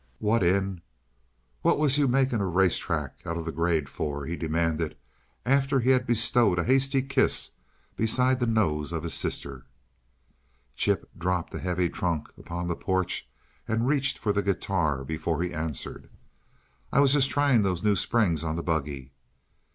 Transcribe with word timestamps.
"What 0.17 0.41
in 0.41 0.81
what 1.61 1.77
was 1.77 1.99
you 1.99 2.07
making 2.07 2.39
a 2.41 2.47
race 2.47 2.77
track 2.79 3.19
out 3.23 3.37
of 3.37 3.45
the 3.45 3.51
grade 3.51 3.87
for," 3.87 4.25
he 4.25 4.35
demanded, 4.35 4.97
after 5.45 5.79
he 5.79 5.91
had 5.91 6.07
bestowed 6.07 6.57
a 6.57 6.63
hasty 6.63 7.03
kiss 7.03 7.51
beside 7.95 8.39
the 8.39 8.47
nose 8.47 8.91
of 8.91 9.03
his 9.03 9.13
sister. 9.13 9.67
Chip 10.75 11.07
dropped 11.15 11.53
a 11.53 11.59
heavy 11.59 11.87
trunk 11.87 12.29
upon 12.35 12.67
the 12.67 12.75
porch 12.75 13.29
and 13.67 13.87
reached 13.87 14.17
for 14.17 14.33
the 14.33 14.41
guitar 14.41 15.03
before 15.03 15.43
he 15.43 15.53
answered. 15.53 16.09
"I 16.91 16.99
was 16.99 17.13
just 17.13 17.29
trying 17.29 17.61
those 17.61 17.83
new 17.83 17.95
springs 17.95 18.43
on 18.43 18.55
the 18.55 18.63
buggy." 18.63 19.11